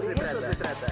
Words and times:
eso 0.00 0.40
se 0.40 0.56
trata. 0.56 0.86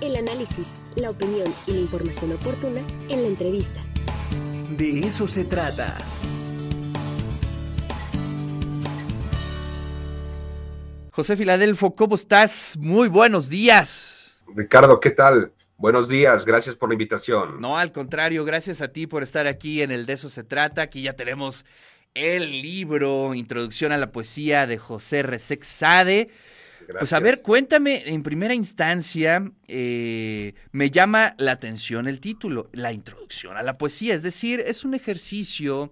El 0.00 0.16
análisis, 0.16 0.66
la 0.96 1.10
opinión 1.10 1.52
y 1.66 1.72
la 1.72 1.80
información 1.80 2.32
oportuna 2.32 2.80
en 3.08 3.22
la 3.22 3.28
entrevista. 3.28 3.80
De 4.76 5.00
eso 5.00 5.28
se 5.28 5.44
trata. 5.44 5.96
José 11.12 11.36
Filadelfo, 11.36 11.94
¿cómo 11.94 12.14
estás? 12.14 12.76
Muy 12.78 13.08
buenos 13.08 13.48
días. 13.48 14.38
Ricardo, 14.54 14.98
¿qué 14.98 15.10
tal? 15.10 15.52
Buenos 15.76 16.08
días, 16.08 16.44
gracias 16.44 16.76
por 16.76 16.88
la 16.88 16.94
invitación. 16.94 17.60
No, 17.60 17.76
al 17.76 17.92
contrario, 17.92 18.44
gracias 18.44 18.80
a 18.80 18.88
ti 18.88 19.06
por 19.06 19.22
estar 19.22 19.46
aquí 19.46 19.82
en 19.82 19.90
el 19.90 20.06
De 20.06 20.14
eso 20.14 20.28
se 20.28 20.44
trata. 20.44 20.82
Aquí 20.82 21.02
ya 21.02 21.14
tenemos 21.14 21.64
el 22.14 22.62
libro 22.62 23.34
Introducción 23.34 23.92
a 23.92 23.98
la 23.98 24.12
Poesía 24.12 24.66
de 24.66 24.78
José 24.78 25.22
Resex 25.22 25.66
Sade. 25.66 26.30
Pues 26.98 27.12
a 27.12 27.20
ver, 27.20 27.42
cuéntame, 27.42 28.02
en 28.06 28.22
primera 28.22 28.54
instancia, 28.54 29.50
eh, 29.68 30.54
me 30.72 30.90
llama 30.90 31.34
la 31.38 31.52
atención 31.52 32.08
el 32.08 32.20
título, 32.20 32.68
la 32.72 32.92
introducción 32.92 33.56
a 33.56 33.62
la 33.62 33.74
poesía, 33.74 34.14
es 34.14 34.22
decir, 34.22 34.60
es 34.60 34.84
un 34.84 34.94
ejercicio 34.94 35.90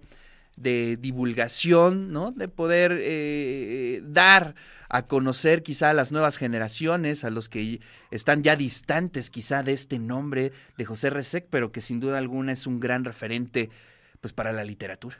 de 0.57 0.97
divulgación, 0.97 2.11
¿no? 2.11 2.31
De 2.31 2.47
poder 2.47 2.97
eh, 3.01 4.01
dar 4.03 4.55
a 4.89 5.07
conocer 5.07 5.63
quizá 5.63 5.89
a 5.89 5.93
las 5.93 6.11
nuevas 6.11 6.37
generaciones, 6.37 7.23
a 7.23 7.29
los 7.29 7.47
que 7.47 7.79
están 8.11 8.43
ya 8.43 8.55
distantes 8.55 9.29
quizá 9.29 9.63
de 9.63 9.73
este 9.73 9.99
nombre 9.99 10.51
de 10.77 10.85
José 10.85 11.09
Resec, 11.09 11.47
pero 11.49 11.71
que 11.71 11.81
sin 11.81 11.99
duda 11.99 12.17
alguna 12.17 12.51
es 12.51 12.67
un 12.67 12.79
gran 12.79 13.05
referente 13.05 13.69
pues 14.19 14.33
para 14.33 14.51
la 14.51 14.63
literatura. 14.63 15.17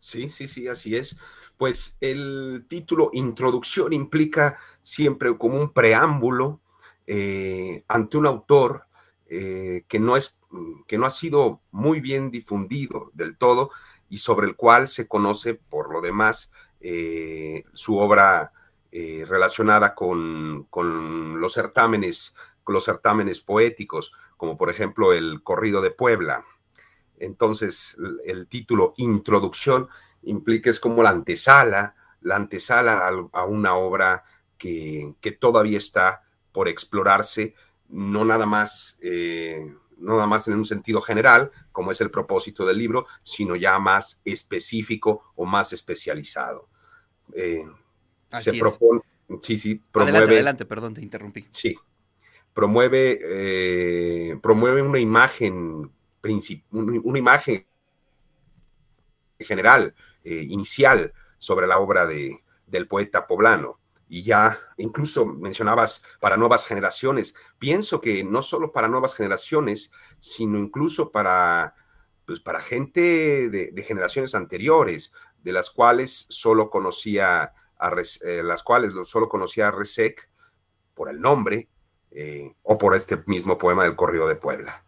Sí, 0.00 0.30
sí, 0.30 0.48
sí, 0.48 0.66
así 0.66 0.96
es. 0.96 1.16
Pues 1.58 1.98
el 2.00 2.64
título 2.68 3.10
Introducción 3.12 3.92
implica 3.92 4.58
siempre 4.82 5.36
como 5.36 5.60
un 5.60 5.72
preámbulo 5.74 6.60
eh, 7.06 7.84
ante 7.86 8.16
un 8.16 8.26
autor 8.26 8.86
eh, 9.28 9.84
que, 9.88 10.00
no 10.00 10.16
es, 10.16 10.38
que 10.88 10.96
no 10.96 11.04
ha 11.04 11.10
sido 11.10 11.60
muy 11.70 12.00
bien 12.00 12.30
difundido 12.30 13.10
del 13.12 13.36
todo 13.36 13.70
y 14.08 14.18
sobre 14.18 14.46
el 14.46 14.56
cual 14.56 14.88
se 14.88 15.06
conoce 15.06 15.54
por 15.54 15.92
lo 15.92 16.00
demás 16.00 16.50
eh, 16.80 17.64
su 17.74 17.98
obra 17.98 18.52
relacionada 18.92 19.94
con, 19.94 20.66
con, 20.68 21.40
los 21.40 21.52
certámenes, 21.52 22.34
con 22.64 22.74
los 22.74 22.84
certámenes 22.86 23.40
poéticos, 23.40 24.12
como 24.36 24.56
por 24.56 24.68
ejemplo 24.68 25.12
el 25.12 25.44
Corrido 25.44 25.80
de 25.80 25.92
Puebla. 25.92 26.44
Entonces, 27.20 27.96
el 28.24 28.48
título 28.48 28.94
Introducción 28.96 29.88
implica 30.22 30.70
es 30.70 30.80
como 30.80 31.02
la 31.02 31.10
antesala, 31.10 31.94
la 32.22 32.36
antesala 32.36 33.08
a, 33.32 33.44
una 33.44 33.74
obra 33.76 34.24
que, 34.58 35.14
todavía 35.38 35.78
está 35.78 36.22
por 36.52 36.68
explorarse, 36.68 37.54
no 37.88 38.24
nada 38.24 38.46
más, 38.46 38.98
eh, 39.02 39.72
no 39.98 40.14
nada 40.14 40.26
más 40.26 40.48
en 40.48 40.54
un 40.54 40.64
sentido 40.64 41.00
general, 41.00 41.52
como 41.72 41.92
es 41.92 42.00
el 42.00 42.10
propósito 42.10 42.66
del 42.66 42.78
libro, 42.78 43.06
sino 43.22 43.54
ya 43.54 43.78
más 43.78 44.20
específico 44.24 45.32
o 45.36 45.44
más 45.44 45.72
especializado. 45.72 46.68
Eh, 47.34 47.64
se 48.38 48.54
propone, 48.54 49.02
sí, 49.40 49.58
sí, 49.58 49.74
promueve. 49.92 50.16
Adelante, 50.16 50.34
adelante, 50.34 50.64
perdón, 50.64 50.94
te 50.94 51.02
interrumpí. 51.02 51.46
Sí, 51.50 51.76
promueve, 52.54 53.20
eh, 53.22 54.38
promueve 54.42 54.82
una 54.82 54.98
imagen, 54.98 55.90
una 56.70 57.18
imagen 57.18 57.66
general, 59.38 59.94
inicial 60.24 61.12
sobre 61.38 61.66
la 61.66 61.78
obra 61.78 62.06
de, 62.06 62.42
del 62.66 62.86
poeta 62.86 63.26
poblano 63.26 63.80
y 64.10 64.24
ya 64.24 64.58
incluso 64.76 65.24
mencionabas 65.24 66.02
para 66.18 66.36
nuevas 66.36 66.66
generaciones. 66.66 67.36
Pienso 67.58 68.00
que 68.00 68.24
no 68.24 68.42
solo 68.42 68.72
para 68.72 68.88
nuevas 68.88 69.14
generaciones, 69.14 69.92
sino 70.18 70.58
incluso 70.58 71.12
para, 71.12 71.76
pues, 72.26 72.40
para 72.40 72.60
gente 72.60 73.48
de, 73.48 73.82
generaciones 73.86 74.34
anteriores, 74.34 75.12
de 75.44 75.52
las 75.52 75.70
cuales 75.70 76.26
solo 76.28 76.70
conocía 76.70 77.54
a, 77.78 77.94
eh, 78.22 78.42
las 78.42 78.64
cuales 78.64 78.94
solo 79.04 79.28
conocía 79.28 79.68
a 79.68 79.70
Resec 79.70 80.28
por 80.92 81.08
el 81.08 81.20
nombre 81.20 81.68
eh, 82.10 82.52
o 82.64 82.76
por 82.76 82.96
este 82.96 83.22
mismo 83.26 83.58
poema 83.58 83.84
del 83.84 83.94
Corrido 83.94 84.26
de 84.26 84.34
Puebla. 84.34 84.84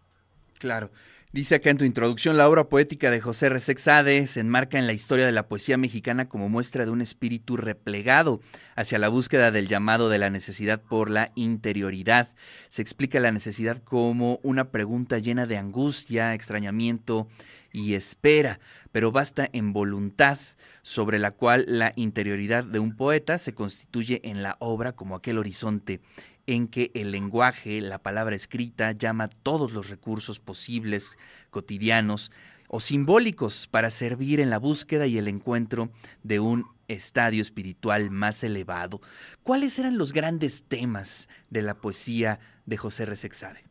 Claro. 0.58 0.90
Dice 1.32 1.54
acá 1.54 1.70
en 1.70 1.78
tu 1.78 1.86
introducción, 1.86 2.36
la 2.36 2.46
obra 2.46 2.68
poética 2.68 3.10
de 3.10 3.22
José 3.22 3.48
Resexade 3.48 4.26
se 4.26 4.40
enmarca 4.40 4.78
en 4.78 4.86
la 4.86 4.92
historia 4.92 5.24
de 5.24 5.32
la 5.32 5.48
poesía 5.48 5.78
mexicana 5.78 6.28
como 6.28 6.50
muestra 6.50 6.84
de 6.84 6.90
un 6.90 7.00
espíritu 7.00 7.56
replegado 7.56 8.42
hacia 8.76 8.98
la 8.98 9.08
búsqueda 9.08 9.50
del 9.50 9.66
llamado 9.66 10.10
de 10.10 10.18
la 10.18 10.28
necesidad 10.28 10.82
por 10.82 11.08
la 11.08 11.32
interioridad. 11.34 12.28
Se 12.68 12.82
explica 12.82 13.18
la 13.18 13.32
necesidad 13.32 13.82
como 13.82 14.40
una 14.42 14.70
pregunta 14.70 15.18
llena 15.20 15.46
de 15.46 15.56
angustia, 15.56 16.34
extrañamiento 16.34 17.28
y 17.72 17.94
espera, 17.94 18.60
pero 18.92 19.10
basta 19.10 19.48
en 19.54 19.72
voluntad, 19.72 20.38
sobre 20.82 21.18
la 21.18 21.30
cual 21.30 21.64
la 21.66 21.92
interioridad 21.96 22.64
de 22.64 22.80
un 22.80 22.94
poeta 22.94 23.38
se 23.38 23.54
constituye 23.54 24.20
en 24.24 24.42
la 24.42 24.56
obra 24.58 24.92
como 24.92 25.14
aquel 25.14 25.38
horizonte 25.38 26.00
en 26.46 26.68
que 26.68 26.90
el 26.94 27.10
lenguaje, 27.10 27.80
la 27.80 27.98
palabra 27.98 28.34
escrita, 28.36 28.92
llama 28.92 29.28
todos 29.28 29.72
los 29.72 29.88
recursos 29.90 30.40
posibles, 30.40 31.18
cotidianos 31.50 32.32
o 32.68 32.80
simbólicos 32.80 33.66
para 33.66 33.90
servir 33.90 34.40
en 34.40 34.50
la 34.50 34.58
búsqueda 34.58 35.06
y 35.06 35.18
el 35.18 35.28
encuentro 35.28 35.90
de 36.22 36.40
un 36.40 36.66
estadio 36.88 37.42
espiritual 37.42 38.10
más 38.10 38.42
elevado. 38.42 39.00
¿Cuáles 39.42 39.78
eran 39.78 39.98
los 39.98 40.12
grandes 40.12 40.64
temas 40.64 41.28
de 41.50 41.62
la 41.62 41.74
poesía 41.74 42.40
de 42.66 42.76
José 42.76 43.06
Resexade? 43.06 43.64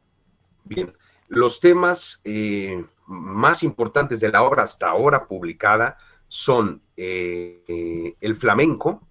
Bien, 0.64 0.94
los 1.28 1.60
temas 1.60 2.22
eh, 2.24 2.86
más 3.08 3.64
importantes 3.64 4.20
de 4.20 4.30
la 4.30 4.44
obra 4.44 4.64
hasta 4.64 4.90
ahora 4.90 5.28
publicada 5.28 5.98
son 6.28 6.82
eh, 6.96 7.64
eh, 7.68 8.16
el 8.22 8.36
flamenco, 8.36 9.08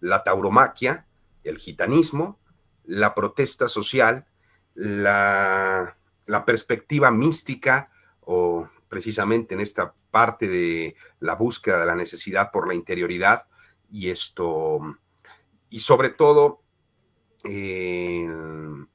la 0.00 0.22
tauromaquia, 0.22 1.06
el 1.42 1.58
gitanismo, 1.58 2.38
la 2.86 3.14
protesta 3.14 3.68
social, 3.68 4.26
la, 4.74 5.96
perspectiva 6.46 7.10
mística 7.10 7.90
o 8.20 8.68
precisamente 8.88 9.54
en 9.54 9.60
esta 9.60 9.94
parte 10.10 10.48
de 10.48 10.96
la 11.20 11.34
búsqueda 11.34 11.80
de 11.80 11.86
la 11.86 11.94
necesidad 11.94 12.50
por 12.50 12.68
la 12.68 12.74
interioridad 12.74 13.46
y 13.90 14.10
esto, 14.10 14.80
y 15.70 15.78
sobre 15.80 16.10
todo 16.10 16.62
eh, 17.44 18.28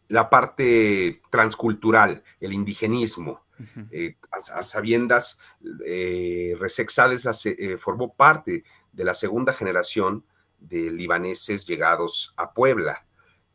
la 0.07 0.29
parte 0.29 1.21
transcultural, 1.29 2.23
el 2.39 2.53
indigenismo. 2.53 3.45
Eh, 3.91 4.15
a, 4.31 4.63
sabiendas, 4.63 5.37
eh, 5.85 6.55
Resexales 6.57 7.25
eh, 7.45 7.77
formó 7.77 8.13
parte 8.13 8.63
de 8.93 9.03
la 9.03 9.13
segunda 9.13 9.51
generación 9.51 10.25
de 10.59 10.91
libaneses 10.91 11.65
llegados 11.65 12.33
a 12.37 12.53
Puebla 12.53 13.05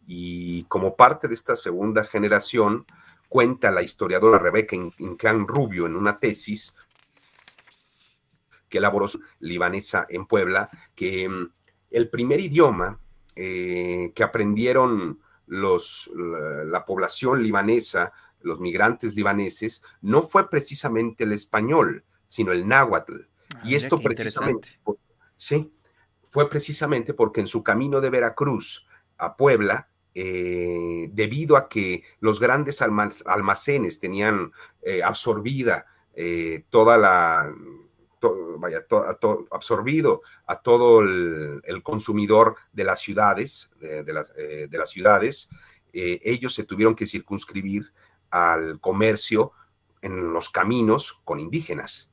y 0.06 0.64
como 0.64 0.96
parte 0.96 1.28
de 1.28 1.34
esta 1.34 1.56
segunda 1.56 2.04
generación, 2.04 2.84
cuenta 3.28 3.70
la 3.70 3.82
historiadora 3.82 4.38
Rebeca 4.38 4.76
Inclán 4.76 5.46
Rubio 5.46 5.86
en 5.86 5.96
una 5.96 6.16
tesis 6.16 6.74
que 8.68 8.78
elaboró 8.78 9.08
libanesa 9.40 10.06
en 10.08 10.26
Puebla, 10.26 10.68
que 10.94 11.28
mm, 11.28 11.50
el 11.90 12.10
primer 12.10 12.40
idioma 12.40 12.98
eh, 13.36 14.12
que 14.14 14.22
aprendieron 14.22 15.20
los, 15.46 16.10
la, 16.14 16.84
población 16.84 17.42
libanesa, 17.42 18.12
los 18.40 18.60
migrantes 18.60 19.14
libaneses, 19.14 19.82
no 20.00 20.22
fue 20.22 20.48
precisamente 20.48 21.24
el 21.24 21.32
español, 21.32 22.04
sino 22.26 22.52
el 22.52 22.66
náhuatl. 22.66 23.16
Ah, 23.56 23.62
y 23.64 23.74
esto 23.74 23.98
precisamente, 24.00 24.80
sí, 25.36 25.72
fue 26.30 26.48
precisamente 26.48 27.14
porque 27.14 27.40
en 27.40 27.48
su 27.48 27.62
camino 27.62 28.00
de 28.00 28.10
Veracruz 28.10 28.86
a 29.18 29.36
Puebla, 29.36 29.88
eh, 30.16 31.08
debido 31.12 31.56
a 31.56 31.68
que 31.68 32.04
los 32.20 32.38
grandes 32.38 32.80
almacenes 32.82 33.98
tenían 33.98 34.52
eh, 34.82 35.02
absorbida 35.02 35.86
eh, 36.14 36.64
toda 36.70 36.96
la, 36.96 37.52
vaya, 38.58 38.86
absorbido 39.50 40.22
a 40.46 40.62
todo 40.62 41.00
el, 41.00 41.82
consumidor 41.82 42.54
de 42.72 42.84
las 42.84 43.00
ciudades, 43.00 43.72
de, 43.80 44.12
las, 44.12 44.32
de 44.34 44.78
las, 44.78 44.90
ciudades, 44.90 45.48
ellos 45.92 46.54
se 46.54 46.62
tuvieron 46.62 46.94
que 46.94 47.06
circunscribir 47.06 47.92
al 48.30 48.80
comercio 48.80 49.52
en 50.00 50.32
los 50.32 50.48
caminos 50.48 51.20
con 51.24 51.40
indígenas. 51.40 52.10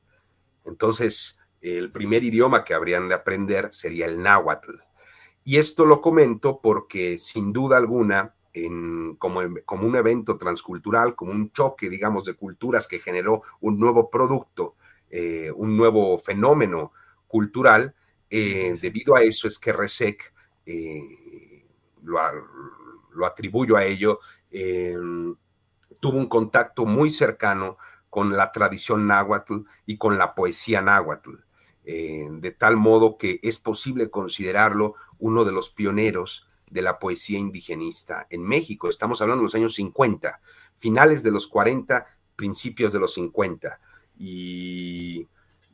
Entonces, 0.64 1.38
el 1.60 1.92
primer 1.92 2.24
idioma 2.24 2.64
que 2.64 2.74
habrían 2.74 3.08
de 3.08 3.14
aprender 3.14 3.68
sería 3.72 4.06
el 4.06 4.20
náhuatl. 4.20 4.72
Y 5.44 5.58
esto 5.58 5.84
lo 5.84 6.00
comento 6.00 6.60
porque 6.62 7.18
sin 7.18 7.52
duda 7.52 7.76
alguna, 7.76 8.34
en, 8.52 9.16
como, 9.16 9.40
como, 9.64 9.86
un 9.86 9.96
evento 9.96 10.36
transcultural, 10.36 11.14
como 11.14 11.32
un 11.32 11.50
choque, 11.52 11.88
digamos, 11.88 12.24
de 12.24 12.34
culturas 12.34 12.86
que 12.86 12.98
generó 12.98 13.42
un 13.60 13.78
nuevo 13.78 14.10
producto, 14.10 14.76
eh, 15.10 15.50
un 15.54 15.76
nuevo 15.76 16.16
fenómeno 16.18 16.92
cultural, 17.26 17.94
eh, 18.30 18.74
debido 18.80 19.14
a 19.14 19.22
eso 19.22 19.46
es 19.46 19.58
que 19.58 19.72
RESEC 19.72 20.32
eh, 20.64 21.66
lo, 22.02 23.26
atribuyo 23.26 23.76
a 23.76 23.84
ello, 23.84 24.20
em, 24.50 25.34
tuvo 26.00 26.18
un 26.18 26.28
contacto 26.28 26.86
muy 26.86 27.10
cercano 27.10 27.76
con 28.08 28.36
la 28.36 28.52
tradición 28.52 29.06
náhuatl 29.06 29.64
y 29.86 29.98
con 29.98 30.18
la 30.18 30.34
poesía 30.34 30.80
náhuatl, 30.80 31.34
eh, 31.84 32.28
de 32.30 32.50
tal 32.52 32.76
modo 32.76 33.16
que 33.16 33.40
es 33.42 33.58
posible 33.58 34.08
considerarlo 34.08 34.94
uno 35.18 35.44
de 35.44 35.52
los 35.52 35.70
pioneros 35.70 36.46
de 36.70 36.82
la 36.82 36.98
poesía 36.98 37.38
indigenista 37.38 38.26
en 38.30 38.42
México. 38.42 38.88
Estamos 38.88 39.20
hablando 39.20 39.42
de 39.42 39.46
los 39.46 39.54
años 39.54 39.74
50, 39.74 40.40
finales 40.78 41.22
de 41.22 41.30
los 41.30 41.46
40, 41.48 42.06
principios 42.36 42.92
de 42.92 42.98
los 43.00 43.14
50. 43.14 43.78
Y 44.18 45.28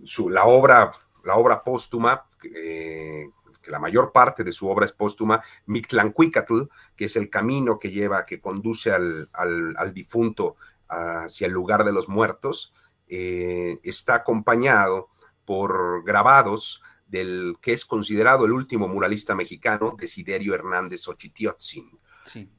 su, 0.05 0.29
la, 0.31 0.45
obra, 0.45 0.93
la 1.25 1.37
obra 1.37 1.63
póstuma, 1.63 2.27
eh, 2.43 3.29
que 3.63 3.71
la 3.71 3.79
mayor 3.79 4.13
parte 4.13 4.45
de 4.45 4.53
su 4.53 4.69
obra 4.69 4.87
es 4.87 4.93
póstuma, 4.93 5.43
Mictlancuicatl, 5.67 6.63
que 6.97 7.05
es 7.05 7.17
el 7.17 7.31
camino 7.31 7.79
que 7.79 7.91
lleva, 7.91 8.25
que 8.27 8.41
conduce 8.41 8.91
al, 8.91 9.29
al, 9.33 9.93
difunto 9.93 10.57
hacia 10.89 11.47
el 11.47 11.53
lugar 11.53 11.85
de 11.85 11.93
los 11.93 12.09
muertos, 12.09 12.73
eh, 13.09 13.79
está 13.83 14.17
acompañado 14.17 15.09
por 15.49 16.05
grabados 16.05 16.83
del 17.06 17.56
que 17.62 17.73
es 17.73 17.87
considerado 17.87 18.45
el 18.45 18.53
último 18.53 18.87
muralista 18.87 19.35
mexicano, 19.35 19.97
Desiderio 19.99 20.55
Hernández 20.55 21.09
Ochitiotzin. 21.09 21.99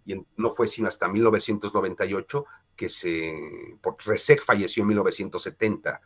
Y 0.07 0.15
no 0.37 0.49
fue 0.49 0.67
sino 0.67 0.87
hasta 0.87 1.07
1998 1.07 2.45
que 2.75 2.89
se, 2.89 3.77
por 3.79 3.95
Resec 4.03 4.41
falleció 4.43 4.81
en 4.81 4.87
1970, 4.87 6.01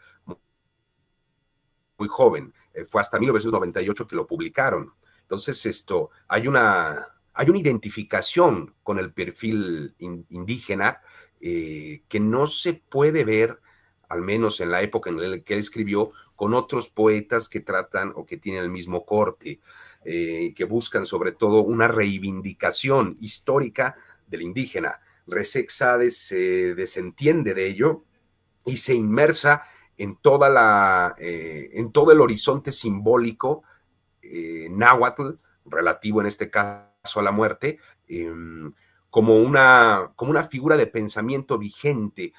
muy 1.98 2.10
joven, 2.10 2.54
eh, 2.74 2.84
fue 2.84 3.00
hasta 3.00 3.18
1998 3.18 4.06
que 4.06 4.18
lo 4.18 4.28
publicaron. 4.28 4.94
Entonces 5.22 5.66
esto, 5.66 6.10
hay 6.28 6.50
una, 6.50 7.08
hay 7.34 7.50
una 7.50 7.60
identificación 7.60 8.76
con 8.84 9.00
el 9.00 9.14
perfil 9.14 9.96
indígena 10.00 11.00
eh, 11.40 12.04
que 12.10 12.20
no 12.20 12.48
se 12.48 12.74
puede 12.74 13.24
ver, 13.24 13.62
al 14.14 14.22
menos 14.22 14.60
en 14.62 14.72
la 14.72 14.82
época 14.82 15.10
en 15.10 15.32
la 15.32 15.40
que 15.40 15.54
él 15.54 15.60
escribió, 15.60 16.12
con 16.36 16.54
otros 16.54 16.90
poetas 16.90 17.50
que 17.50 17.60
tratan 17.60 18.12
o 18.16 18.26
que 18.26 18.38
tienen 18.38 18.64
el 18.64 18.70
mismo 18.70 19.06
corte, 19.06 19.60
eh, 20.06 20.54
que 20.56 20.66
buscan 20.66 21.06
sobre 21.06 21.32
todo 21.32 21.62
una 21.62 21.88
reivindicación 21.88 23.16
histórica 23.20 23.96
del 24.28 24.42
indígena. 24.42 25.00
Resek 25.28 25.70
se 25.70 26.76
desentiende 26.76 27.54
de 27.54 27.68
ello 27.68 28.04
y 28.66 28.78
se 28.78 28.94
inmersa 28.94 29.64
en, 29.98 30.18
toda 30.18 30.50
la, 30.50 31.16
eh, 31.18 31.70
en 31.74 31.92
todo 31.92 32.12
el 32.12 32.20
horizonte 32.20 32.72
simbólico 32.72 33.64
eh, 34.22 34.68
náhuatl, 34.70 35.36
relativo 35.66 36.20
en 36.20 36.28
este 36.28 36.50
caso 36.50 37.20
a 37.20 37.24
la 37.24 37.32
muerte, 37.32 37.80
em, 38.08 38.74
como, 39.10 39.38
una, 39.38 40.12
como 40.16 40.32
una 40.32 40.44
figura 40.44 40.76
de 40.76 40.88
pensamiento 40.88 41.58
vigente 41.58 42.34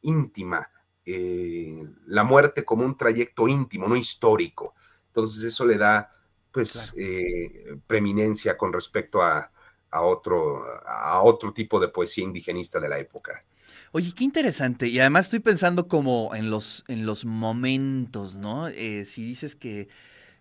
íntima, 0.00 0.70
eh, 1.08 1.86
la 2.08 2.24
muerte 2.24 2.64
como 2.64 2.84
un 2.84 2.96
trayecto 2.96 3.46
íntimo, 3.46 3.86
no 3.86 3.94
histórico. 3.94 4.74
Entonces 5.06 5.44
eso 5.44 5.64
le 5.64 5.78
da 5.78 6.12
pues 6.50 6.92
eh, 6.96 7.76
preeminencia 7.86 8.56
con 8.56 8.72
respecto 8.72 9.22
a, 9.22 9.52
otro, 9.92 10.64
a 10.84 11.22
otro 11.22 11.52
tipo 11.52 11.78
de 11.78 11.88
poesía 11.88 12.24
indigenista 12.24 12.80
de 12.80 12.88
la 12.88 12.98
época. 12.98 13.44
Oye, 13.92 14.12
qué 14.16 14.24
interesante. 14.24 14.88
Y 14.88 14.98
además 14.98 15.26
estoy 15.26 15.38
pensando 15.38 15.86
como 15.86 16.34
en 16.34 16.50
los, 16.50 16.84
en 16.88 17.06
los 17.06 17.24
momentos, 17.24 18.34
¿no? 18.34 18.66
Eh, 18.68 19.04
si 19.04 19.24
dices 19.24 19.54
que 19.54 19.88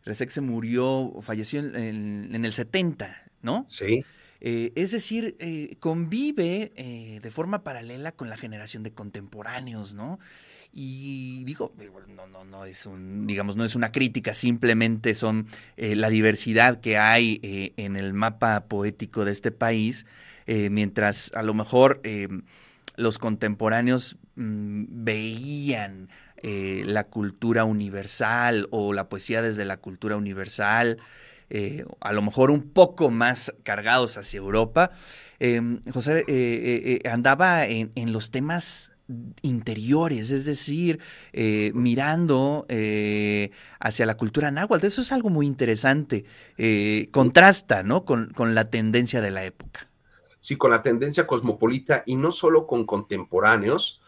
Resek 0.04 0.30
se 0.30 0.42
murió, 0.42 1.14
falleció 1.22 1.60
en, 1.60 2.34
en, 2.34 2.44
el 2.44 2.54
70, 2.54 3.32
¿no? 3.44 3.66
Sí. 3.70 4.04
es 4.40 4.92
decir, 4.92 5.36
convive 5.80 7.20
de 7.22 7.32
forma 7.32 7.64
paralela 7.64 8.14
con 8.14 8.30
la 8.30 8.38
generación 8.38 8.84
de 8.84 8.94
contemporáneos, 8.94 9.94
¿no? 9.94 10.18
Y 10.78 11.46
digo, 11.46 11.74
no, 12.14 12.28
no, 12.28 12.44
no 12.44 12.66
es 12.66 12.86
un, 12.86 13.28
digamos, 13.28 13.56
no 13.56 13.64
es 13.64 13.76
una 13.76 13.94
crítica, 13.94 14.34
simplemente 14.34 15.14
son 15.14 15.48
eh, 15.78 15.96
la 15.96 16.10
diversidad 16.10 16.82
que 16.82 16.98
hay 16.98 17.40
eh, 17.44 17.72
en 17.78 17.96
el 17.96 18.12
mapa 18.12 18.66
poético 18.66 19.24
de 19.24 19.32
este 19.32 19.52
país, 19.52 20.06
eh, 20.48 20.70
mientras 20.70 21.32
a 21.34 21.44
lo 21.44 21.54
mejor 21.54 22.02
los 22.98 23.20
contemporáneos 23.20 24.18
mm, 24.36 24.84
veían 24.90 26.10
la 26.44 27.06
cultura 27.06 27.64
universal 27.64 28.68
o 28.70 28.94
la 28.94 29.10
poesía 29.10 29.42
desde 29.42 29.66
la 29.66 29.78
cultura 29.78 30.16
universal, 30.16 31.00
a 32.02 32.14
lo 32.14 32.22
mejor 32.22 32.52
un 32.52 32.70
poco 32.70 33.10
más 33.10 33.52
cargados 33.64 34.18
hacia 34.18 34.38
Europa. 34.38 34.92
José 35.92 37.02
andaba 37.10 37.66
en, 37.66 37.92
en 37.96 38.12
los 38.12 38.30
temas 38.30 38.95
interiores, 39.42 40.32
es 40.32 40.46
decir, 40.46 41.00
eh, 41.34 41.72
mirando 41.76 42.66
eh, 42.70 43.52
hacia 43.80 44.06
la 44.06 44.18
cultura 44.18 44.52
náhuatl. 44.52 44.86
Eso 44.86 45.02
es 45.02 45.12
algo 45.12 45.30
muy 45.30 45.46
interesante. 45.46 46.26
Eh, 46.58 47.10
contrasta, 47.12 47.84
¿no? 47.84 48.06
Con, 48.06 48.34
la 48.56 48.70
tendencia 48.70 49.22
de 49.22 49.32
la 49.32 49.46
época. 49.46 49.88
Sí, 50.40 50.56
con 50.56 50.72
la 50.72 50.82
tendencia 50.82 51.28
cosmopolita 51.28 52.04
y 52.06 52.16
no 52.16 52.32
solo 52.32 52.68
con 52.68 52.86
contemporáneos, 52.86 54.02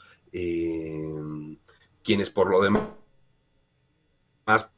quienes 2.03 2.29
por 2.29 2.51
lo 2.51 2.61
demás, 2.61 2.83
más 4.45 4.69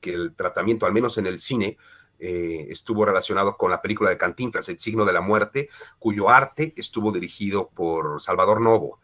que 0.00 0.14
el 0.14 0.34
tratamiento, 0.34 0.86
al 0.86 0.92
menos 0.92 1.18
en 1.18 1.26
el 1.26 1.40
cine, 1.40 1.76
eh, 2.20 2.66
estuvo 2.70 3.04
relacionado 3.04 3.56
con 3.56 3.70
la 3.70 3.80
película 3.80 4.10
de 4.10 4.18
Cantinflas, 4.18 4.68
El 4.68 4.78
signo 4.78 5.04
de 5.04 5.12
la 5.12 5.20
muerte, 5.20 5.68
cuyo 5.98 6.28
arte 6.28 6.74
estuvo 6.76 7.12
dirigido 7.12 7.68
por 7.68 8.20
Salvador 8.20 8.60
Novo. 8.60 9.00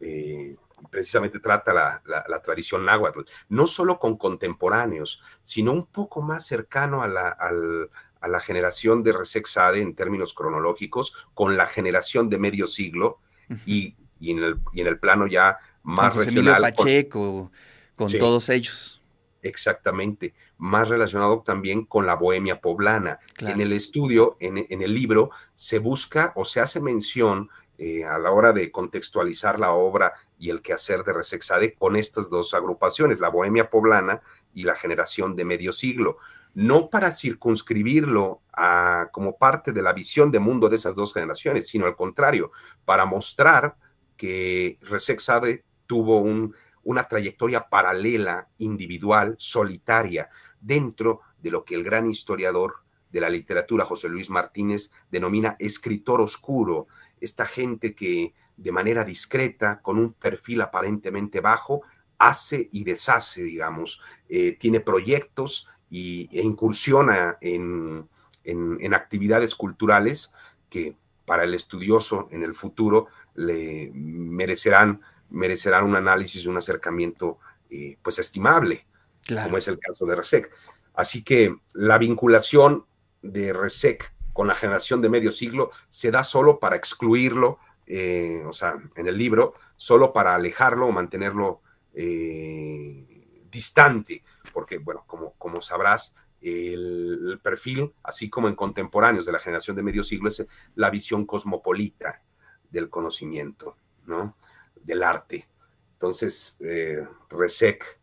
Eh, 0.00 0.56
precisamente 0.90 1.40
trata 1.40 1.72
la, 1.72 2.42
tradición 2.42 2.84
náhuatl, 2.84 3.20
no 3.48 3.66
solo 3.66 3.98
con 3.98 4.16
contemporáneos, 4.16 5.22
sino 5.42 5.72
un 5.72 5.86
poco 5.86 6.22
más 6.22 6.46
cercano 6.46 7.02
a 7.02 7.08
la, 7.08 8.40
generación 8.40 9.02
de 9.02 9.12
Resek 9.12 9.46
Sade 9.46 9.80
en 9.80 9.94
términos 9.94 10.34
cronológicos, 10.34 11.12
con 11.34 11.56
la 11.56 11.66
generación 11.66 12.28
de 12.28 12.38
medio 12.38 12.66
siglo 12.66 13.20
y, 13.66 13.96
en, 14.20 14.38
el, 14.74 14.98
plano 14.98 15.26
ya 15.26 15.58
más 15.82 16.14
con 16.14 16.24
regional. 16.24 16.62
Pacheco, 16.62 17.50
con, 17.96 18.12
todos 18.12 18.48
ellos. 18.48 19.01
Exactamente 19.42 20.34
más 20.62 20.88
relacionado 20.88 21.42
también 21.42 21.84
con 21.84 22.06
la 22.06 22.14
bohemia 22.14 22.60
poblana. 22.60 23.18
En 23.40 23.60
el 23.60 23.72
estudio, 23.72 24.36
en, 24.38 24.58
el 24.58 24.94
libro, 24.94 25.30
se 25.54 25.80
busca 25.80 26.32
o 26.36 26.44
se 26.44 26.60
hace 26.60 26.78
mención 26.80 27.50
eh, 27.78 28.04
a 28.04 28.16
la 28.20 28.30
hora 28.30 28.52
de 28.52 28.70
contextualizar 28.70 29.58
la 29.58 29.72
obra 29.72 30.12
y 30.38 30.50
el 30.50 30.62
quehacer 30.62 31.02
de 31.02 31.14
Resexade 31.14 31.74
con 31.74 31.96
estas 31.96 32.30
dos 32.30 32.54
agrupaciones, 32.54 33.18
la 33.18 33.28
bohemia 33.28 33.70
poblana 33.70 34.22
y 34.54 34.62
la 34.62 34.76
generación 34.76 35.34
de 35.34 35.44
medio 35.44 35.72
siglo. 35.72 36.18
No 36.54 36.88
para 36.90 37.10
circunscribirlo 37.10 38.42
a, 38.52 39.08
como 39.10 39.36
parte 39.36 39.72
de 39.72 39.82
la 39.82 39.92
visión 39.92 40.30
de 40.30 40.38
mundo 40.38 40.68
de 40.68 40.76
esas 40.76 40.94
dos 40.94 41.12
generaciones, 41.12 41.66
sino 41.66 41.86
al 41.86 41.96
contrario, 41.96 42.52
para 42.84 43.04
mostrar 43.04 43.74
que 44.16 44.78
Resexade 44.82 45.64
tuvo 45.88 46.20
un, 46.20 46.54
una 46.84 47.08
trayectoria 47.08 47.68
paralela, 47.68 48.48
individual, 48.58 49.34
solitaria, 49.38 50.30
dentro 50.60 51.20
de 51.40 51.50
lo 51.50 51.64
que 51.64 51.74
el 51.74 51.84
gran 51.84 52.08
historiador 52.08 52.82
de 53.10 53.20
la 53.20 53.28
literatura, 53.28 53.84
José 53.84 54.08
Luis 54.08 54.30
Martínez, 54.30 54.90
denomina 55.10 55.56
escritor 55.58 56.20
oscuro, 56.20 56.86
esta 57.20 57.46
gente 57.46 57.94
que 57.94 58.34
de 58.56 58.72
manera 58.72 59.04
discreta, 59.04 59.80
con 59.82 59.98
un 59.98 60.12
perfil 60.12 60.60
aparentemente 60.60 61.40
bajo, 61.40 61.82
hace 62.18 62.68
y 62.72 62.84
deshace, 62.84 63.42
digamos, 63.42 64.00
eh, 64.28 64.56
tiene 64.58 64.80
proyectos 64.80 65.68
y, 65.90 66.28
e 66.32 66.42
incursiona 66.42 67.38
en, 67.40 68.08
actividades 68.94 69.54
culturales 69.54 70.32
que 70.68 70.96
para 71.24 71.44
el 71.44 71.54
estudioso 71.54 72.28
en 72.30 72.42
el 72.42 72.54
futuro 72.54 73.06
le 73.34 73.90
merecerán, 73.94 75.00
merecerán 75.32 75.84
un 75.84 75.96
análisis, 75.96 76.46
un 76.46 76.56
acercamiento 76.56 77.38
eh, 77.70 77.96
pues 78.02 78.18
estimable 78.18 78.86
como 79.44 79.58
es 79.58 79.68
el 79.68 79.78
caso 79.78 80.06
de 80.06 80.16
Resec. 80.16 80.50
Así 80.94 81.22
que 81.22 81.56
la 81.74 81.98
vinculación 81.98 82.86
de 83.22 83.52
Resec 83.52 84.12
con 84.32 84.46
la 84.46 84.54
generación 84.54 85.00
de 85.00 85.08
medio 85.08 85.32
siglo 85.32 85.70
se 85.90 86.10
da 86.10 86.24
solo 86.24 86.58
para 86.58 86.76
excluirlo, 86.76 87.58
eh, 87.86 88.42
o 88.46 88.52
sea, 88.52 88.76
en 88.96 89.06
el 89.06 89.16
libro, 89.16 89.54
solo 89.76 90.12
para 90.12 90.34
alejarlo 90.34 90.86
o 90.86 90.92
mantenerlo 90.92 91.60
eh, 91.94 93.44
distante, 93.50 94.22
porque, 94.52 94.78
bueno, 94.78 95.04
como, 95.06 95.34
como 95.34 95.60
sabrás, 95.62 96.14
el, 96.40 97.38
perfil, 97.42 97.92
así 98.02 98.28
como 98.28 98.48
en 98.48 98.56
contemporáneos 98.56 99.26
de 99.26 99.32
la 99.32 99.38
generación 99.38 99.76
de 99.76 99.84
medio 99.84 100.02
siglo, 100.02 100.28
es 100.28 100.44
la 100.74 100.90
visión 100.90 101.24
cosmopolita 101.24 102.22
del 102.70 102.90
conocimiento, 102.90 103.76
¿no? 104.06 104.36
Del 104.84 105.02
arte. 105.02 105.48
Entonces, 105.94 106.56
eh, 106.60 107.06
Resec 107.30 108.00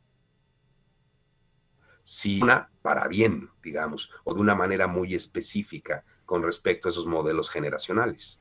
si 2.09 2.41
una 2.41 2.71
para 2.81 3.07
bien, 3.07 3.51
digamos, 3.61 4.09
o 4.23 4.33
de 4.33 4.41
una 4.41 4.55
manera 4.55 4.87
muy 4.87 5.13
específica 5.13 6.03
con 6.25 6.41
respecto 6.41 6.87
a 6.87 6.91
esos 6.91 7.05
modelos 7.05 7.51
generacionales. 7.51 8.39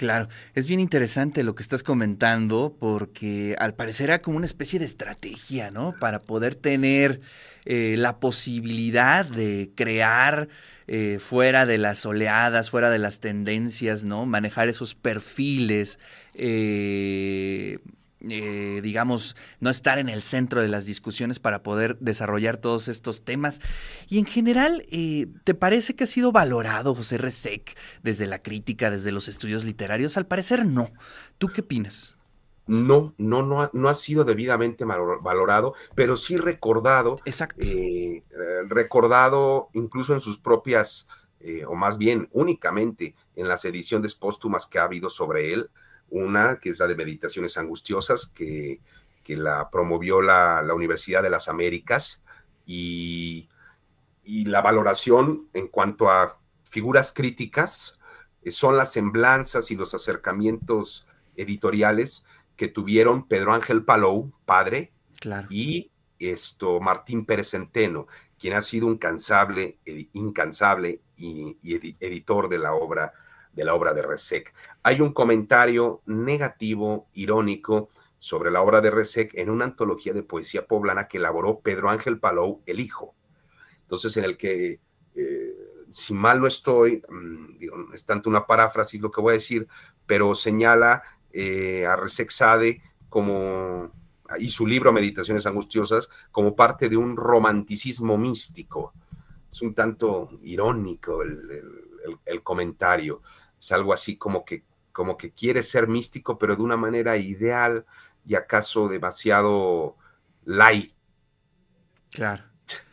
Claro, 0.00 0.28
es 0.54 0.66
bien 0.66 0.80
interesante 0.80 1.44
lo 1.44 1.54
que 1.54 1.62
estás 1.62 1.82
comentando 1.82 2.74
porque 2.80 3.54
al 3.58 3.74
parecer 3.74 4.08
era 4.08 4.18
como 4.18 4.38
una 4.38 4.46
especie 4.46 4.78
de 4.78 4.86
estrategia, 4.86 5.70
¿no? 5.70 5.94
Para 6.00 6.22
poder 6.22 6.54
tener 6.54 7.20
eh, 7.66 7.96
la 7.98 8.18
posibilidad 8.18 9.26
de 9.26 9.72
crear 9.74 10.48
eh, 10.86 11.18
fuera 11.20 11.66
de 11.66 11.76
las 11.76 12.06
oleadas, 12.06 12.70
fuera 12.70 12.88
de 12.88 12.98
las 12.98 13.20
tendencias, 13.20 14.04
¿no? 14.04 14.24
Manejar 14.24 14.70
esos 14.70 14.94
perfiles. 14.94 15.98
Eh, 16.32 17.80
eh, 18.28 18.80
digamos, 18.82 19.34
no 19.60 19.70
estar 19.70 19.98
en 19.98 20.10
el 20.10 20.20
centro 20.20 20.60
de 20.60 20.68
las 20.68 20.84
discusiones 20.84 21.38
para 21.38 21.62
poder 21.62 21.96
desarrollar 22.00 22.58
todos 22.58 22.88
estos 22.88 23.24
temas. 23.24 23.60
Y 24.08 24.18
en 24.18 24.26
general, 24.26 24.84
eh, 24.90 25.28
¿te 25.44 25.54
parece 25.54 25.94
que 25.94 26.04
ha 26.04 26.06
sido 26.06 26.30
valorado 26.30 26.94
José 26.94 27.16
Resec 27.16 27.76
desde 28.02 28.26
la 28.26 28.42
crítica, 28.42 28.90
desde 28.90 29.12
los 29.12 29.28
estudios 29.28 29.64
literarios? 29.64 30.18
Al 30.18 30.26
parecer 30.26 30.66
no. 30.66 30.90
¿Tú 31.38 31.48
qué 31.48 31.62
opinas? 31.62 32.18
No, 32.66 33.14
no, 33.16 33.42
no 33.42 33.62
ha, 33.62 33.70
no 33.72 33.88
ha 33.88 33.94
sido 33.94 34.24
debidamente 34.24 34.84
valorado, 34.84 35.74
pero 35.94 36.16
sí 36.16 36.36
recordado. 36.36 37.16
Exacto. 37.24 37.66
Eh, 37.66 38.22
recordado 38.68 39.70
incluso 39.72 40.12
en 40.12 40.20
sus 40.20 40.38
propias, 40.38 41.08
o 41.66 41.74
más 41.74 41.96
bien 41.96 42.28
únicamente 42.32 43.14
en 43.34 43.48
las 43.48 43.64
ediciones 43.64 44.14
póstumas 44.14 44.66
que 44.66 44.78
ha 44.78 44.82
habido 44.82 45.08
sobre 45.08 45.54
él 45.54 45.70
una 46.10 46.58
que 46.60 46.70
es 46.70 46.78
la 46.78 46.86
de 46.86 46.96
Meditaciones 46.96 47.56
Angustiosas, 47.56 48.26
que, 48.26 48.80
la 49.26 49.70
promovió 49.70 50.20
la, 50.20 50.60
Universidad 50.74 51.22
de 51.22 51.30
las 51.30 51.48
Américas, 51.48 52.24
y, 52.66 53.48
la 54.24 54.60
valoración 54.60 55.48
en 55.54 55.68
cuanto 55.68 56.08
a 56.08 56.38
figuras 56.68 57.12
críticas 57.12 57.98
eh, 58.42 58.52
son 58.52 58.76
las 58.76 58.92
semblanzas 58.92 59.70
y 59.70 59.76
los 59.76 59.92
acercamientos 59.92 61.06
editoriales 61.36 62.24
que 62.56 62.68
tuvieron 62.68 63.26
Pedro 63.26 63.54
Ángel 63.54 63.84
Palou, 63.84 64.32
padre, 64.44 64.92
y 65.48 65.90
esto, 66.18 66.80
Martín 66.80 67.24
Pérez 67.24 67.50
Centeno, 67.50 68.06
quien 68.38 68.54
ha 68.54 68.62
sido 68.62 68.86
un 68.86 68.98
cansable, 68.98 69.78
incansable 70.12 71.00
y, 71.16 71.56
editor 72.00 72.48
de 72.48 72.58
la 72.58 72.72
obra 72.72 73.12
de 73.52 73.64
la 73.64 73.74
obra 73.74 73.94
de 73.94 74.02
Resec. 74.02 74.54
Hay 74.82 75.00
un 75.00 75.12
comentario 75.12 76.02
negativo, 76.06 77.08
irónico, 77.14 77.88
sobre 78.18 78.50
la 78.50 78.60
obra 78.60 78.80
de 78.80 78.90
Resec 78.90 79.32
en 79.34 79.50
una 79.50 79.64
antología 79.64 80.12
de 80.12 80.22
poesía 80.22 80.66
poblana 80.66 81.08
que 81.08 81.18
elaboró 81.18 81.60
Pedro 81.60 81.88
Ángel 81.88 82.20
Palou, 82.20 82.62
el 82.66 82.80
hijo. 82.80 83.14
Entonces, 83.82 84.16
en 84.18 84.24
el 84.24 84.36
que, 84.36 84.78
eh, 85.14 85.56
si 85.88 86.12
mal 86.12 86.40
no 86.40 86.46
estoy, 86.46 87.02
mm, 87.08 87.94
es 87.94 88.04
tanto 88.04 88.28
una 88.28 88.46
paráfrasis 88.46 89.00
lo 89.00 89.10
que 89.10 89.22
voy 89.22 89.32
a 89.32 89.34
decir, 89.34 89.66
pero 90.06 90.34
señala 90.34 91.02
eh, 91.32 91.86
a 91.86 91.96
Resec 91.96 92.30
Sade 92.30 92.82
como, 93.08 93.90
y 94.38 94.48
su 94.50 94.66
libro 94.66 94.92
Meditaciones 94.92 95.46
Angustiosas, 95.46 96.08
como 96.30 96.54
parte 96.54 96.88
de 96.88 96.96
un 96.96 97.16
romanticismo 97.16 98.18
místico. 98.18 98.92
Es 99.50 99.62
un 99.62 99.74
tanto 99.74 100.30
irónico 100.42 101.22
el 101.22 102.42
comentario 102.42 103.22
es 103.60 103.72
algo 103.72 103.92
así 103.92 104.16
como 104.16 104.44
que, 104.44 104.64
como 104.92 105.16
que 105.16 105.32
quiere 105.32 105.62
ser 105.62 105.86
místico, 105.86 106.38
pero 106.38 106.56
de 106.56 106.62
una 106.62 106.76
manera 106.76 107.16
ideal 107.16 107.84
y 108.26 108.34
acaso 108.34 108.88
demasiado 108.88 109.96
light. 110.44 110.92
Claro. 112.10 112.44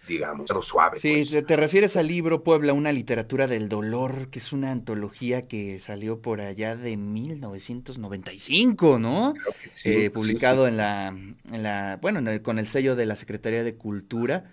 Digamos, 0.08 0.50
suave. 0.66 1.00
Sí, 1.00 1.26
pues. 1.30 1.46
te 1.46 1.56
refieres 1.58 1.98
al 1.98 2.08
libro 2.08 2.42
Puebla, 2.42 2.72
una 2.72 2.94
literatura 2.94 3.46
del 3.46 3.68
dolor, 3.68 4.30
que 4.30 4.40
es 4.40 4.54
una 4.54 4.72
antología 4.72 5.48
que 5.48 5.80
salió 5.80 6.22
por 6.22 6.40
allá 6.40 6.78
de 6.78 6.96
1995, 6.96 9.00
¿no? 9.00 9.34
sí, 9.66 9.92
eh, 9.92 10.10
publicado 10.10 10.66
En, 10.66 10.78
la, 10.78 11.10
en 11.10 11.64
la, 11.64 12.00
bueno, 12.02 12.22
con 12.42 12.58
el 12.58 12.70
sello 12.70 12.96
de 12.96 13.06
la 13.06 13.18
Secretaría 13.18 13.66
de 13.66 13.76
Cultura. 13.76 14.50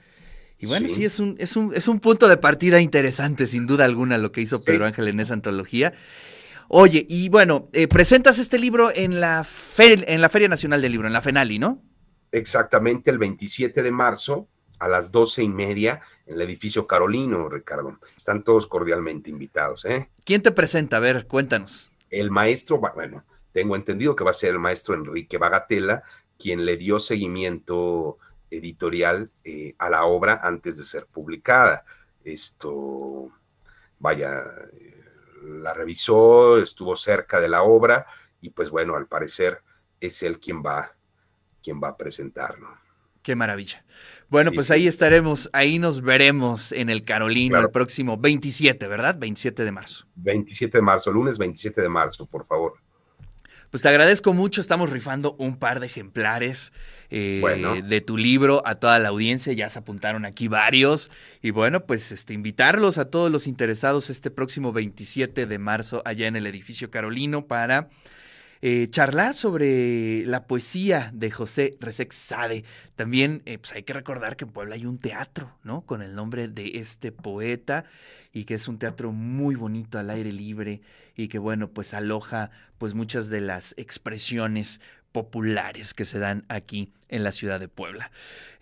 Y 0.65 0.67
bueno, 0.67 0.89
sí, 0.89 1.05
es, 1.05 1.21
un, 1.21 1.37
es, 1.39 1.57
un, 1.57 1.75
es 1.75 1.89
un 1.89 2.01
punto 2.01 2.27
de 2.27 2.39
partida 2.39 2.81
interesante, 2.81 3.47
sin 3.47 3.67
duda 3.67 3.85
alguna, 3.85 4.17
lo 4.17 4.33
que 4.33 4.41
hizo 4.41 4.65
Pedro 4.65 4.87
Ángel 4.87 5.09
en 5.09 5.21
esa 5.21 5.35
antología. 5.35 5.93
Oye, 6.69 7.05
y 7.07 7.29
bueno, 7.29 7.69
eh, 7.75 7.87
presentas 7.87 8.39
este 8.39 8.59
libro 8.59 8.91
en 8.95 9.21
la, 9.21 9.47
en 9.77 10.23
la 10.23 10.29
Feria 10.31 10.49
Nacional 10.49 10.81
del 10.81 10.93
Libro, 10.93 11.07
en 11.07 11.13
la 11.13 11.21
FENALI, 11.21 11.59
¿no? 11.59 11.83
Exactamente, 12.33 13.11
el 13.11 13.19
27 13.19 13.83
de 13.83 13.91
marzo 13.91 14.49
a 14.79 14.89
las 14.89 15.13
doce 15.13 15.43
y 15.43 15.51
media 15.51 16.01
en 16.25 16.37
el 16.37 16.41
edificio 16.41 16.87
Carolino, 16.87 17.51
Ricardo. 17.51 17.99
Están 18.17 18.43
todos 18.43 18.67
cordialmente 18.67 19.29
invitados. 19.29 19.85
¿eh? 19.85 20.09
¿Quién 20.25 20.41
te 20.41 20.51
presenta? 20.51 20.97
A 20.97 21.01
ver, 21.01 21.27
cuéntanos. 21.27 21.93
El 22.09 22.31
maestro, 22.31 22.79
bueno, 22.79 23.23
tengo 23.53 23.77
entendido 23.77 24.17
que 24.17 24.25
va 24.25 24.31
a 24.31 24.35
ser 24.35 24.53
el 24.53 24.61
maestro 24.61 24.95
Enrique 24.95 25.37
Bagatela, 25.37 26.05
quien 26.39 26.65
le 26.65 26.79
dio 26.79 27.01
seguimiento 27.01 28.17
editorial 28.57 29.31
eh, 29.45 29.75
a 29.79 29.89
la 29.91 30.05
obra 30.05 30.41
antes 30.43 30.77
de 30.77 30.85
ser 30.85 31.07
publicada. 31.07 31.85
Esto, 32.25 33.31
vaya, 33.99 34.45
la 35.43 35.75
revisó, 35.75 36.59
estuvo 36.59 36.97
cerca 36.97 37.41
de 37.41 37.49
la 37.49 37.63
obra 37.63 38.07
y 38.41 38.51
pues 38.51 38.71
bueno, 38.71 38.97
al 38.97 39.07
parecer 39.07 39.63
es 40.01 40.23
él 40.23 40.39
quien 40.39 40.63
va, 40.63 40.95
quien 41.63 41.81
va 41.83 41.89
a 41.89 41.97
presentarlo. 41.97 42.69
Qué 43.23 43.35
maravilla. 43.35 43.85
Bueno, 44.29 44.53
pues 44.53 44.71
ahí 44.71 44.87
estaremos, 44.87 45.49
ahí 45.55 45.79
nos 45.79 46.03
veremos 46.03 46.73
en 46.73 46.91
el 46.91 47.05
Carolino 47.05 47.59
el 47.59 47.71
próximo 47.71 48.19
27, 48.19 48.87
¿verdad? 48.87 49.17
27 49.19 49.65
de 49.65 49.73
marzo. 49.73 50.07
27 50.17 50.79
de 50.79 50.83
marzo, 50.83 51.11
lunes 51.11 51.39
27 51.39 51.81
de 51.81 51.89
marzo, 51.89 52.27
por 52.27 52.47
favor. 52.47 52.75
Pues 53.71 53.83
te 53.83 53.89
agradezco 53.89 54.33
mucho, 54.33 54.61
estamos 54.61 54.91
rifando 54.91 55.35
un 55.39 55.57
par 55.57 55.81
de 55.81 55.87
ejemplares 55.87 56.73
eh, 57.11 57.83
de 57.85 58.01
tu 58.01 58.17
libro 58.17 58.63
a 58.67 58.77
toda 58.77 58.99
la 58.99 59.09
audiencia, 59.09 59.53
ya 59.53 59.69
se 59.69 59.79
apuntaron 59.79 60.25
aquí 60.25 60.49
varios. 60.49 61.11
Y 61.43 61.51
bueno, 61.51 61.85
pues 61.85 62.13
este, 62.13 62.35
invitarlos 62.35 62.99
a 62.99 63.07
todos 63.07 63.31
los 63.31 63.47
interesados 63.47 64.11
este 64.11 64.31
próximo 64.31 64.73
27 64.73 65.47
de 65.47 65.59
marzo 65.59 66.03
allá 66.05 66.27
en 66.27 66.37
el 66.37 66.47
edificio 66.47 66.91
Carolino 66.91 67.47
para 67.47 67.89
eh, 68.67 68.89
charlar 68.89 69.35
sobre 69.35 70.25
la 70.25 70.47
poesía 70.47 71.11
de 71.13 71.31
José 71.31 71.77
Resex 71.81 72.17
Sade. 72.17 72.65
También 72.97 73.43
eh, 73.45 73.59
pues 73.59 73.75
hay 73.75 73.83
que 73.83 73.93
recordar 73.93 74.37
que 74.37 74.47
en 74.47 74.53
Puebla 74.53 74.77
hay 74.77 74.87
un 74.87 74.97
teatro, 74.97 75.55
¿no? 75.65 75.83
Con 75.83 76.01
el 76.01 76.15
nombre 76.15 76.49
de 76.49 76.79
este 76.79 77.13
poeta 77.13 77.85
y 78.33 78.47
que 78.47 78.55
es 78.55 78.67
un 78.67 78.79
teatro 78.79 79.13
muy 79.13 79.55
bonito 79.55 79.99
al 79.99 80.09
aire 80.09 80.33
libre 80.33 80.81
y 81.15 81.29
que 81.29 81.39
bueno, 81.39 81.69
pues 81.69 81.93
aloja 81.93 82.51
pues 82.79 82.95
muchas 82.95 83.29
de 83.29 83.43
las 83.43 83.75
expresiones 83.77 84.81
populares 85.13 85.93
que 85.93 86.07
se 86.07 86.19
dan 86.19 86.47
aquí 86.49 86.91
en 87.11 87.23
la 87.23 87.33
ciudad 87.33 87.61
de 87.61 87.69
Puebla. 87.69 88.11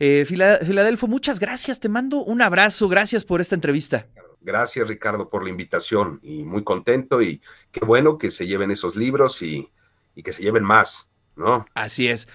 Eh, 0.00 0.24
Filadelfo, 0.24 1.06
muchas 1.06 1.38
gracias, 1.38 1.78
te 1.78 1.88
mando 1.88 2.24
un 2.24 2.42
abrazo, 2.42 2.88
gracias 2.88 3.24
por 3.24 3.40
esta 3.40 3.54
entrevista. 3.54 4.08
Gracias 4.40 4.88
Ricardo 4.88 5.30
por 5.30 5.44
la 5.44 5.50
invitación 5.50 6.18
y 6.24 6.42
muy 6.42 6.64
contento 6.64 7.22
y 7.22 7.40
qué 7.70 7.84
bueno 7.84 8.18
que 8.18 8.32
se 8.32 8.48
lleven 8.48 8.72
esos 8.72 8.96
libros 8.96 9.40
y 9.42 9.70
y 10.14 10.22
que 10.22 10.32
se 10.32 10.42
lleven 10.42 10.64
más, 10.64 11.08
¿no? 11.36 11.66
Así 11.74 12.08
es. 12.08 12.28